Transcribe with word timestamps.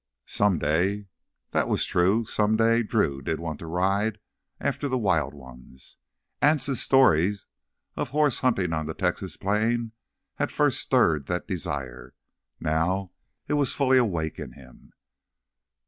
"Someday—" 0.25 1.05
That 1.51 1.67
was 1.67 1.85
true. 1.85 2.25
Someday 2.25 2.81
Drew 2.81 3.21
did 3.21 3.39
want 3.39 3.59
to 3.59 3.67
ride 3.67 4.17
after 4.59 4.87
the 4.89 4.97
wild 4.97 5.35
ones. 5.35 5.97
Anse's 6.41 6.81
stories 6.81 7.45
of 7.95 8.09
horse 8.09 8.39
hunting 8.39 8.73
on 8.73 8.87
the 8.87 8.95
Texas 8.95 9.37
plains 9.37 9.91
had 10.37 10.49
first 10.51 10.79
stirred 10.79 11.27
that 11.27 11.47
desire. 11.47 12.15
Now 12.59 13.11
it 13.47 13.53
was 13.53 13.73
fully 13.75 13.99
awake 13.99 14.39
in 14.39 14.53
him. 14.53 14.91